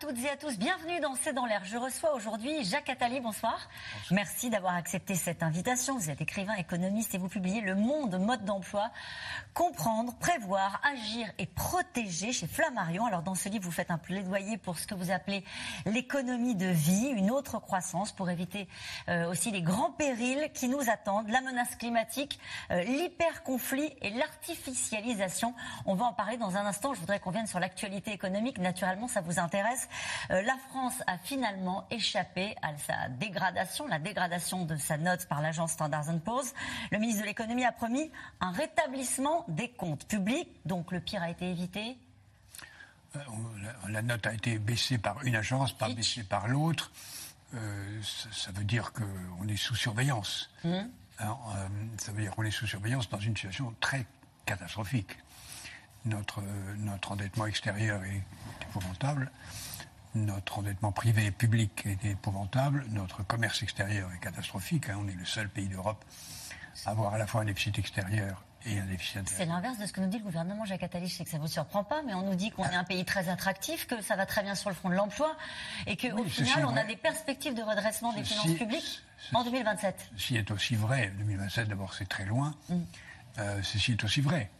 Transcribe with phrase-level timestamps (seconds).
[0.00, 1.62] Toutes et à tous, bienvenue dans C'est dans l'air.
[1.66, 3.68] Je reçois aujourd'hui Jacques Attali, bonsoir.
[4.10, 5.98] Merci d'avoir accepté cette invitation.
[5.98, 8.90] Vous êtes écrivain, économiste et vous publiez Le Monde mode d'emploi.
[9.52, 13.04] Comprendre, prévoir, agir et protéger chez Flammarion.
[13.04, 15.44] Alors dans ce livre, vous faites un plaidoyer pour ce que vous appelez
[15.84, 18.68] l'économie de vie, une autre croissance pour éviter
[19.10, 25.54] euh, aussi les grands périls qui nous attendent, la menace climatique, euh, l'hyper-conflit et l'artificialisation.
[25.84, 26.94] On va en parler dans un instant.
[26.94, 28.56] Je voudrais qu'on vienne sur l'actualité économique.
[28.56, 29.88] Naturellement, ça vous intéresse,
[30.28, 35.72] la France a finalement échappé à sa dégradation, la dégradation de sa note par l'agence
[35.72, 36.54] Standard Poor's.
[36.90, 41.30] Le ministre de l'économie a promis un rétablissement des comptes publics, donc le pire a
[41.30, 41.98] été évité.
[43.16, 43.20] Euh,
[43.88, 46.92] la, note a été baissée par une agence, pas baissée par l'autre.
[47.54, 50.50] Euh, ça, veut dire qu'on est sous surveillance.
[50.62, 50.82] Mmh.
[51.98, 54.06] ça veut dire qu'on est sous surveillance dans une situation très
[54.46, 55.16] catastrophique
[56.04, 56.42] notre,
[56.78, 58.22] notre endettement extérieur est
[58.62, 59.30] épouvantable,
[60.14, 64.88] notre endettement privé et public est épouvantable, notre commerce extérieur est catastrophique.
[64.88, 64.98] Hein.
[65.00, 66.04] on est le seul pays d'Europe
[66.86, 69.38] à avoir à la fois un déficit extérieur et un déficit intérieur.
[69.38, 71.08] C'est l'inverse de ce que nous dit le gouvernement, Jacques Attali.
[71.08, 72.84] Je sais que ça ne vous surprend pas, mais on nous dit qu'on est un
[72.84, 75.36] pays très attractif, que ça va très bien sur le front de l'emploi
[75.86, 80.10] et qu'au final, on a des perspectives de redressement des finances publiques en 2027.
[80.16, 81.12] Ceci est aussi vrai.
[81.18, 82.54] 2027, d'abord, c'est très loin.
[82.68, 82.74] Mm.
[83.38, 84.50] Euh, ceci est aussi vrai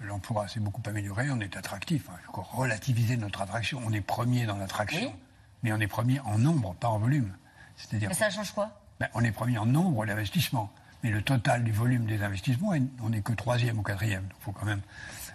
[0.00, 2.08] l'emploi s'est beaucoup amélioré, on est attractif.
[2.08, 3.80] Il faut relativiser notre attraction.
[3.84, 5.14] On est premier dans l'attraction,
[5.62, 7.32] mais on est premier en nombre, pas en volume.
[7.76, 8.08] C'est-à-dire.
[8.08, 8.70] Mais ça change quoi?
[8.98, 10.72] Ben, On est premier en nombre d'investissements.
[11.02, 14.28] Mais le total du volume des investissements, on n'est que troisième ou quatrième.
[14.28, 14.82] Il faut quand même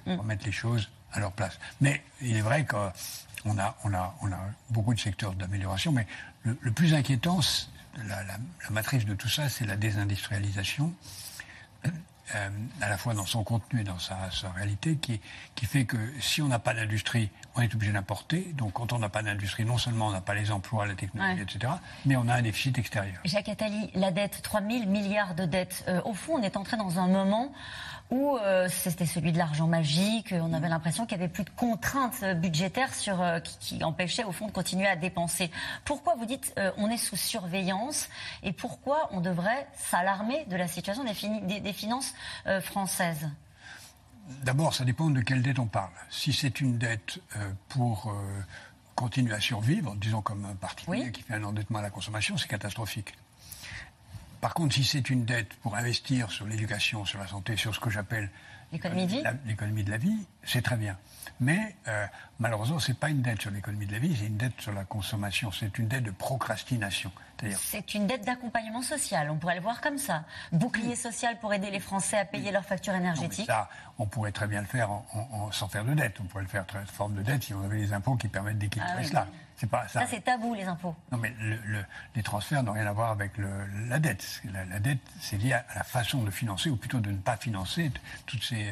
[0.06, 0.16] mm.
[0.16, 1.58] remettre les choses à leur place.
[1.82, 6.06] Mais il est vrai qu'on a, on a, on a beaucoup de secteurs d'amélioration, mais
[6.44, 7.40] le, plus inquiétant,
[8.08, 8.38] la, la,
[8.70, 10.94] matrice de tout ça, c'est la désindustrialisation
[12.34, 12.50] euh,
[12.82, 14.18] à la fois dans son contenu et dans sa,
[14.56, 15.22] réalité, qui,
[15.54, 18.52] qui, fait que si on n'a pas d'industrie, on est obligé d'importer.
[18.54, 21.42] Donc quand on n'a pas d'industrie, non seulement on n'a pas les emplois, la technologie,
[21.42, 21.74] etc.,
[22.06, 23.18] mais on a un déficit extérieur.
[23.26, 25.84] Jacques Attali, la dette, 3 000 milliards de dettes.
[25.88, 27.52] Euh, au fond, on est entré dans un moment
[28.12, 30.34] où euh, c'était celui de l'argent magique.
[30.34, 34.32] On avait l'impression qu'il n'y avait plus de contraintes budgétaires sur, euh, qui, empêchaient au
[34.32, 35.52] fond de continuer à dépenser.
[35.86, 38.10] Pourquoi vous dites euh, on est sous surveillance
[38.44, 42.14] et pourquoi on devrait s'alarmer de la situation des, des, finances
[42.62, 43.30] françaises?
[44.44, 45.92] D'abord, ça dépend de quelle dette on parle.
[46.10, 47.20] Si c'est une dette
[47.70, 48.16] pour
[48.96, 52.48] continuer à survivre, disons comme un particulier qui fait un endettement à la consommation, c'est
[52.48, 53.14] catastrophique.
[54.46, 57.80] Par contre, si c'est une dette pour investir sur l'éducation, sur la santé, sur ce
[57.80, 58.30] que j'appelle
[58.76, 60.98] l'économie de, l'économie de la vie, c'est très bien.
[61.40, 62.06] Mais euh,
[62.40, 64.72] malheureusement, ce n'est pas une dette sur l'économie de la vie, c'est une dette sur
[64.72, 67.12] la consommation, c'est une dette de procrastination.
[67.58, 70.24] C'est une dette d'accompagnement social, on pourrait le voir comme ça.
[70.54, 73.46] Bouclier social pour aider les Français à payer leurs factures énergétiques.
[73.46, 73.70] ça,
[74.00, 74.90] on pourrait très bien le faire
[75.52, 76.18] sans faire de dette.
[76.22, 78.58] On pourrait le faire sous forme de dette si on avait les impôts qui permettent
[78.58, 79.28] d'équilibrer ah cela.
[79.70, 80.02] Pas ça.
[80.02, 80.96] Ça, c'est tabou, les impôts.
[81.12, 81.34] Non, mais
[82.14, 83.32] les transferts n'ont rien à voir avec
[83.88, 84.42] la dette.
[84.54, 87.92] La, dette, c'est lié à la façon de financer, ou plutôt de ne pas financer
[88.26, 88.65] toutes ces,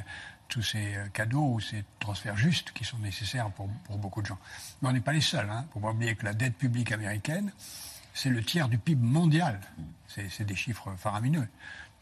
[0.54, 3.68] tous ces euh, cadeaux ou ces transferts justes qui sont nécessaires pour,
[3.98, 4.38] beaucoup de gens.
[4.82, 5.50] Mais on n'est pas les seuls.
[5.50, 5.66] Hein.
[5.74, 7.52] Faut pas oublier que la dette publique américaine,
[8.14, 9.60] c'est le tiers du PIB mondial.
[10.08, 11.48] C'est des chiffres faramineux.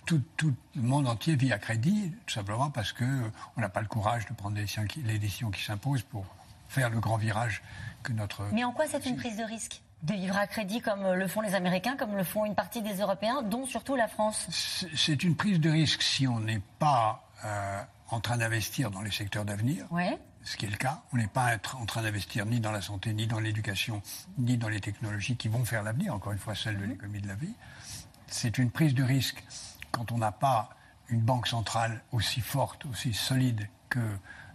[0.06, 3.82] Tout, tout, le monde entier vit à crédit, tout simplement parce qu'on euh, n'a pas
[3.82, 6.26] le courage de prendre les décisions qui s'imposent pour
[6.68, 7.62] faire le grand virage
[8.04, 8.44] que notre...
[8.52, 9.82] Mais en quoi c'est une prise de risque?
[10.04, 12.96] De vivre à crédit comme le font les Américains, comme le font une partie des
[12.96, 14.48] Européens, dont surtout la France?
[14.96, 19.12] C'est une prise de risque si on n'est pas euh, en train d'investir dans les
[19.12, 19.86] secteurs d'avenir.
[20.44, 21.04] Ce qui est le cas.
[21.14, 24.02] On n'est pas en train d'investir ni dans la santé, ni dans l'éducation,
[24.38, 26.90] ni dans les technologies qui vont faire l'avenir, encore une fois celle de mhm.
[26.90, 27.54] l'économie de la vie.
[28.28, 29.44] C'est une prise de risque
[29.92, 30.70] quand on n'a pas
[31.10, 34.00] une banque centrale aussi forte, aussi solide que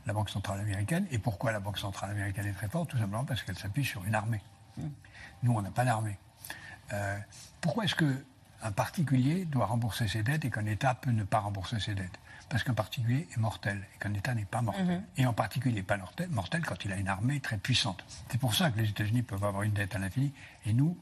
[0.06, 1.06] la Banque centrale américaine.
[1.10, 2.90] Et pourquoi la Banque centrale américaine est très forte?
[2.90, 4.40] Tout simplement parce qu'elle s'appuie sur une armée.
[5.42, 6.18] Nous, on n'a pas d'armée.
[6.92, 7.18] Euh,
[7.60, 11.80] pourquoi est-ce qu'un particulier doit rembourser ses dettes et qu'un État peut ne pas rembourser
[11.80, 12.18] ses dettes?
[12.48, 14.86] Parce qu'un particulier est mortel et qu'un État n'est pas mortel.
[14.86, 15.02] Mhm.
[15.16, 18.04] Et en particulier, il n'est pas mortel, mortel quand il a une armée très puissante.
[18.30, 20.32] C'est pour ça que les États-Unis peuvent avoir une dette à l'infini.
[20.64, 20.96] Et nous,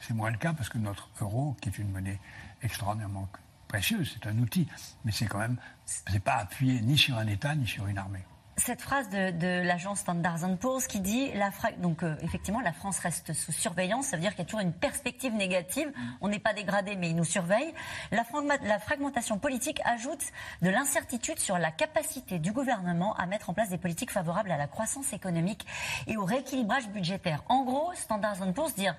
[0.00, 2.20] c'est moins le cas parce que notre euro, qui est une monnaie
[2.62, 3.28] extraordinairement
[3.68, 4.66] précieuse, c'est un outil,
[5.04, 8.24] mais c'est quand même, c'est pas appuyé ni sur un État ni sur une armée.
[8.56, 13.32] Cette phrase de, l'agence Standard Poor's qui dit la donc euh, effectivement la France reste
[13.32, 15.90] sous surveillance, ça veut dire qu'il y a toujours une perspective négative.
[16.20, 17.72] On n'est pas dégradé, mais ils nous surveillent.
[18.12, 20.24] La, fragmentation politique ajoute
[20.62, 24.58] de l'incertitude sur la capacité du gouvernement à mettre en place des politiques favorables à
[24.58, 25.66] la croissance économique
[26.06, 27.42] et au rééquilibrage budgétaire.
[27.48, 28.94] En gros, Standard Poor's dire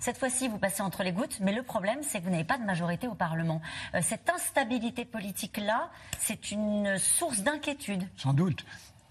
[0.00, 2.58] cette fois-ci, vous passez entre les gouttes, mais le problème, c'est que vous n'avez pas
[2.58, 3.60] de majorité au Parlement.
[3.94, 8.08] Euh, cette instabilité politique-là, c'est une source d'inquiétude.
[8.16, 8.64] Sans doute.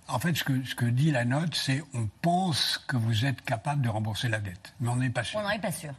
[0.07, 3.41] En fait, ce que, ce que dit la note, c'est on pense que vous êtes
[3.41, 5.39] capable de rembourser la dette, mais on n'est pas sûr.
[5.39, 5.91] On n'en est pas sûr.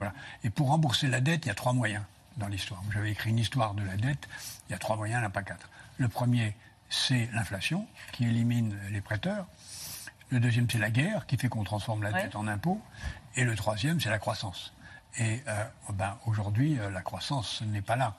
[0.45, 2.05] Et pour rembourser la dette, il y a trois moyens
[2.37, 2.83] dans l'histoire.
[2.93, 4.29] J'avais écrit une histoire de la dette,
[4.69, 5.69] il y a trois moyens, il n'y en a pas quatre.
[5.99, 6.55] Le premier,
[6.89, 9.47] c'est l'inflation, qui élimine les prêteurs.
[10.31, 12.81] Le deuxième, c'est la guerre, qui fait qu'on transforme la dette en impôt.
[13.37, 14.73] Et le troisième, c'est la croissance.
[15.19, 18.15] Et euh, ben, aujourd'hui, euh, la croissance n'est pas là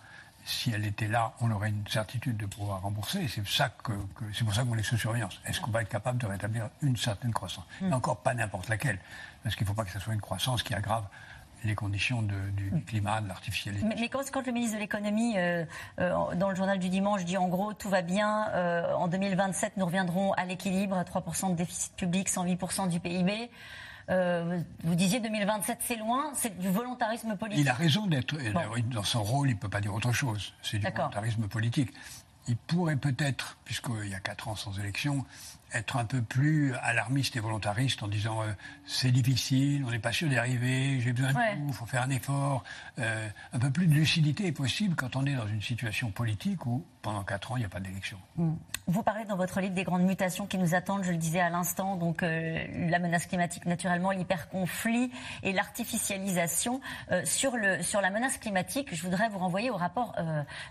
[0.47, 3.27] si elle était là, on aurait une certitude de pouvoir rembourser.
[3.27, 3.91] C'est ça que,
[4.33, 5.41] c'est pour ça qu'on est sous surveillance.
[5.45, 7.65] Est-ce qu'on va être capable de rétablir une certaine croissance?
[7.81, 7.91] Hmm.
[7.93, 8.97] encore pas n'importe laquelle,
[9.43, 11.03] parce qu'il ne faut pas que ce soit une croissance qui aggrave
[11.63, 12.33] les conditions du,
[12.71, 12.81] hmm.
[12.83, 13.85] climat, de l'artificialité.
[13.85, 15.65] Mais, quand, le ministre de l'économie, euh,
[15.99, 19.73] euh, dans le journal du dimanche, dit en gros tout va bien, euh, en 2027
[19.75, 23.49] nous reviendrons à l'équilibre, 3% de déficit public, 108% du PIB.
[24.09, 27.61] Euh, vous disiez 2027, c'est loin, c'est du volontarisme politique.
[27.61, 28.35] Il a raison d'être
[28.93, 30.53] dans son rôle, il ne peut pas dire autre chose.
[30.61, 31.91] C'est du volontarisme politique.
[32.47, 35.25] Il pourrait peut-être, puisqu'il y a quatre ans sans élection,
[35.73, 38.51] être un peu plus alarmiste et volontariste en disant euh,
[38.85, 42.03] c'est difficile, on n'est pas sûr d'y arriver, j'ai besoin de tout, il faut faire
[42.03, 42.63] un effort.
[42.99, 46.65] Euh, un peu plus de lucidité est possible quand on est dans une situation politique
[46.65, 48.17] où pendant quatre ans il n'y a pas d'élection.
[48.37, 48.55] Hmm.
[48.87, 51.49] Vous parlez dans votre livre des grandes mutations qui nous attendent, je le disais à
[51.49, 55.11] l'instant, donc euh, la menace climatique naturellement, l'hyperconflit
[55.43, 56.79] et l'artificialisation.
[57.25, 60.15] sur, le, sur la menace climatique, je voudrais vous renvoyer au rapport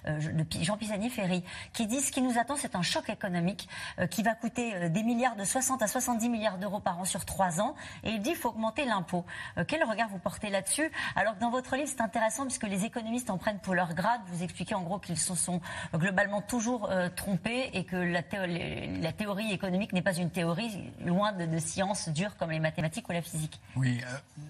[0.07, 3.69] de Jean Pisani-Ferry qui dit ce qui nous attend c'est un choc économique
[4.11, 7.61] qui va coûter des milliards de 60 à 70 milliards d'euros par an sur trois
[7.61, 7.75] ans.
[8.05, 9.25] Et il dit qu'il faut augmenter l'impôt.
[9.59, 10.91] Euh, quel regard vous portez là-dessus?
[11.15, 14.21] Alors que dans votre livre, c'est intéressant puisque les économistes en prennent pour leur grade.
[14.29, 15.61] Vous expliquez en gros qu'ils se sont
[15.95, 18.23] globalement toujours euh, trompés et que la,
[19.13, 23.23] théorie économique n'est pas une théorie loin de, sciences dures comme les mathématiques ou la
[23.23, 23.61] physique.
[23.77, 24.01] Oui.
[24.05, 24.43] Euh,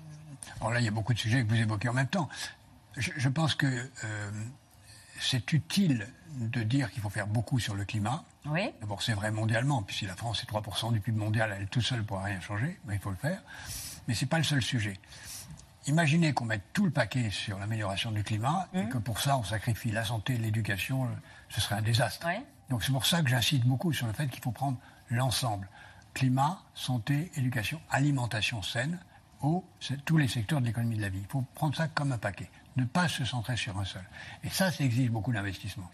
[0.61, 2.29] alors là, il y a beaucoup de sujets que vous évoquez en même temps.
[2.97, 3.67] Je, pense que
[5.21, 6.07] c'est utile
[6.41, 8.23] de dire qu'il faut faire beaucoup sur le climat.
[8.47, 8.73] Oui.
[8.81, 11.99] D'abord, c'est vrai mondialement, puisque la France est 3% du PIB mondial, elle tout seule
[11.99, 13.43] ne pourra rien changer, mais il faut le faire.
[14.07, 14.99] Mais ce n'est pas le seul sujet.
[15.87, 18.89] Imaginez qu'on mette tout le paquet sur l'amélioration du climat et mmh.
[18.89, 21.09] que pour ça, on sacrifie la santé, l'éducation,
[21.49, 22.27] ce serait un désastre.
[22.71, 24.79] Donc c'est pour ça que j'incite beaucoup sur le fait qu'il faut prendre
[25.11, 25.69] l'ensemble.
[26.13, 28.99] Climat, santé, éducation, alimentation saine,
[30.05, 31.21] tous les secteurs de l'économie de la vie.
[31.21, 34.05] Il faut prendre ça comme un paquet ne pas se centrer sur un seul.
[34.45, 35.91] Et ça, ça exige beaucoup d'investissement.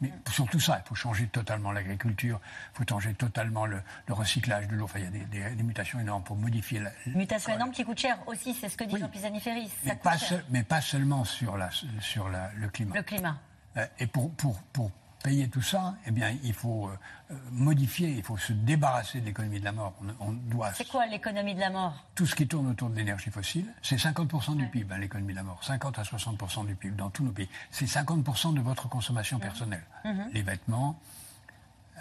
[0.00, 2.40] Mais surtout ça, il faut changer totalement l'agriculture,
[2.72, 4.84] il faut changer totalement le, recyclage de l'eau.
[4.84, 6.90] Enfin, il y a des, mutations énormes pour modifier la.
[7.06, 9.70] Mutations énormes qui coûtent cher aussi, c'est ce que dit Jean Pisani-Ferry.
[9.84, 10.16] Mais, pas
[10.50, 12.96] mais pas seulement sur, la, sur la, le climat.
[12.96, 13.38] Le climat.
[13.76, 14.90] Euh, et pour, pour, pour
[15.22, 16.98] payer tout ça, eh bien, il faut euh,
[17.30, 19.94] euh, modifier, il faut se débarrasser de l'économie de la mort.
[20.20, 20.72] On, doit.
[20.74, 21.94] C'est quoi l'économie de la mort?
[22.14, 25.38] Tout ce qui tourne autour de l'énergie fossile, c'est 50% du PIB, hein, l'économie de
[25.38, 25.62] la mort.
[25.62, 27.48] 50 à 60% du PIB dans tous nos pays.
[27.70, 29.84] C'est 50% de votre consommation personnelle.
[30.04, 30.30] Mhm.
[30.32, 30.98] Les vêtements,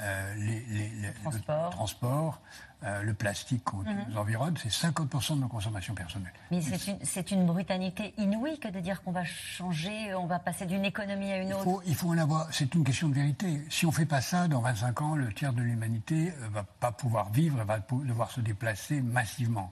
[0.01, 1.65] euh, les, les, transport.
[1.65, 2.41] le transport,
[2.83, 4.05] euh, le plastique qui mhm.
[4.09, 6.33] nous environne, c'est 50% de nos consommations personnelles.
[6.49, 6.61] Mais
[7.03, 10.83] c'est une, une, brutalité inouïe que de dire qu'on va changer, on va passer d'une
[10.83, 11.61] économie à une autre.
[11.61, 13.61] Il faut, il faut en avoir, c'est une question de vérité.
[13.69, 16.49] Si on ne fait pas ça, dans 25 ans, le tiers de l'humanité ne euh,
[16.51, 19.71] va pas pouvoir vivre, va devoir se déplacer massivement.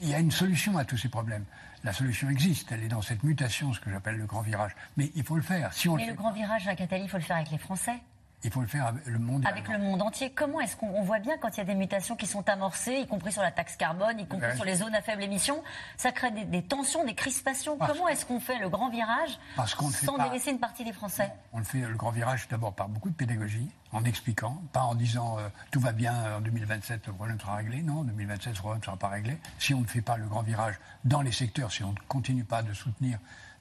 [0.00, 1.44] il y a une solution à tous ces problèmes.
[1.84, 4.74] La solution existe, elle est dans cette mutation, ce que j'appelle le grand virage.
[4.96, 5.74] Mais il faut le faire.
[5.74, 7.58] Si on Mais le, le grand virage à Catali, il faut le faire avec les
[7.58, 8.00] Français.
[8.46, 9.44] Il faut le faire avec le monde.
[9.44, 10.30] Avec le monde entier.
[10.30, 13.06] Comment est-ce qu'on voit bien quand il y a des mutations qui sont amorcées, y
[13.08, 15.64] compris sur la taxe carbone, y compris sur les zones à faible émission,
[15.96, 17.76] ça crée des, tensions, des crispations.
[17.76, 19.36] Comment est-ce qu'on fait le grand virage
[19.66, 21.32] sans délaisser une partie des Français?
[21.52, 24.94] On le fait le grand virage d'abord par beaucoup de pédagogie, en expliquant, pas en
[24.94, 27.82] disant euh, tout va bien en 2027, le problème sera réglé.
[27.82, 29.38] Non, en 2027, le problème ne sera pas réglé.
[29.58, 32.44] Si on ne fait pas le grand virage dans les secteurs, si on ne continue
[32.44, 33.18] pas de soutenir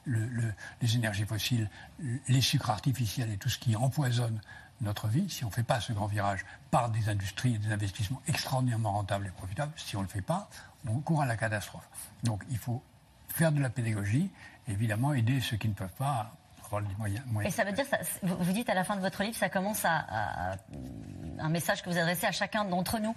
[0.08, 1.68] les énergies fossiles,
[2.27, 4.39] les sucres artificiels et tout ce qui empoisonne
[4.82, 7.72] notre vie, si on ne fait pas ce grand virage par des industries et des
[7.72, 10.50] investissements extraordinairement rentables et profitables, si on ne le fait pas,
[10.88, 11.88] on court à la catastrophe.
[12.24, 12.84] Donc il faut
[13.29, 14.29] faire de la pédagogie,
[14.67, 16.36] évidemment aider ceux qui ne peuvent pas
[17.44, 17.86] et ça veut dire,
[18.24, 20.55] vous dites à la fin de votre livre, ça commence à,
[21.39, 23.15] un message que vous adressez à chacun d'entre nous.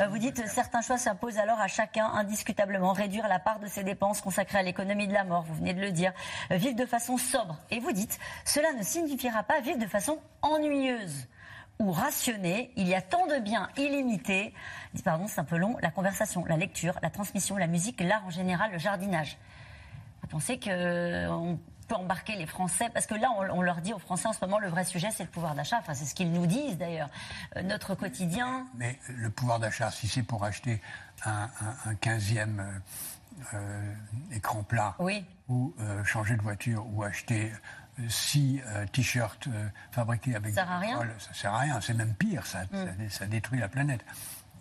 [0.00, 2.92] Euh, vous dites, certains choix s'imposent alors à chacun indiscutablement.
[2.92, 5.80] Réduire la part de ses dépenses consacrées à l'économie de la mort, vous venez de
[5.80, 6.12] le dire.
[6.50, 7.58] Euh, vivre de façon sobre.
[7.70, 11.28] Et vous dites, cela ne signifiera pas vivre de façon ennuyeuse.
[11.78, 12.72] ou rationner.
[12.76, 14.52] Il y a tant de biens illimités.
[15.04, 15.76] Pardon, c'est un peu long.
[15.80, 19.38] La conversation, la lecture, la transmission, la musique, l'art en général, le jardinage.
[20.22, 21.58] Vous pensez qu'on
[21.88, 24.58] peut embarquer les Français Parce que là, on, leur dit aux Français en ce moment,
[24.58, 25.78] le vrai sujet, c'est le pouvoir d'achat.
[25.78, 27.08] Enfin, c'est ce qu'ils nous disent d'ailleurs.
[27.56, 28.66] Euh, notre quotidien.
[28.76, 30.80] Mais le pouvoir d'achat, si c'est pour acheter
[31.24, 31.48] un,
[31.86, 32.78] un, 15e euh,
[33.54, 33.94] euh,
[34.32, 35.24] écran plat, oui.
[35.48, 37.52] ou changer de voiture, ou acheter
[38.08, 38.60] six
[38.92, 39.48] t-shirts
[39.90, 41.00] fabriqués avec ça sert à rien.
[41.18, 41.80] ça sert à rien.
[41.80, 43.08] C'est même pire, ça, mm.
[43.08, 44.04] ça, détruit la planète.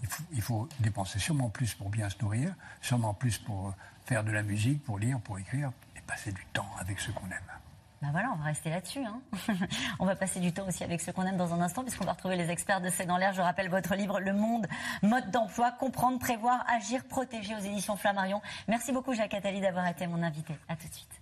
[0.01, 3.73] Il faut, il faut, dépenser sûrement plus pour bien se nourrir, sûrement plus pour
[4.05, 5.71] faire de la musique, pour lire, pour écrire,
[6.07, 7.51] passer du temps avec ceux qu'on aime.
[8.01, 9.03] Ben voilà, on va rester là-dessus.
[9.03, 9.21] Hein.
[9.99, 12.13] on va passer du temps aussi avec ceux qu'on aime dans un instant, puisqu'on va
[12.13, 13.33] retrouver les experts de C'est dans l'air.
[13.33, 14.67] Je rappelle votre livre Le Monde,
[15.01, 18.41] mode d'emploi, comprendre, prévoir, agir, protéger aux éditions Flammarion.
[18.67, 20.55] Merci beaucoup Jacques Attali d'avoir été mon invité.
[20.69, 21.21] À tout de suite.